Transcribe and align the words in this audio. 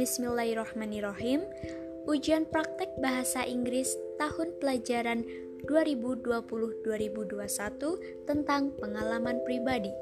Bismillahirrahmanirrahim. 0.00 1.44
Ujian 2.08 2.48
praktek 2.48 2.88
bahasa 3.04 3.44
Inggris 3.44 4.00
tahun 4.16 4.56
pelajaran 4.56 5.28
2020-2021 5.68 8.24
tentang 8.24 8.72
pengalaman 8.80 9.44
pribadi. 9.44 9.92